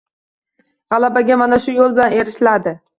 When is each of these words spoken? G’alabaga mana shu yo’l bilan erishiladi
G’alabaga 0.95 1.39
mana 1.43 1.63
shu 1.67 1.79
yo’l 1.79 1.95
bilan 1.97 2.21
erishiladi 2.21 2.79